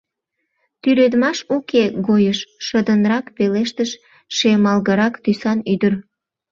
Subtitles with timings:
[0.81, 3.91] Тӱредмаш уке гойыш!— шыдынрак пелештыш
[4.35, 5.93] шемалгырак тӱсан ӱдыр.